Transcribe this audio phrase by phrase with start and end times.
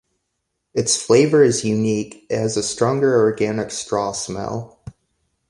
[0.73, 4.81] Its flavour is unique, it has a stronger organic straw smell.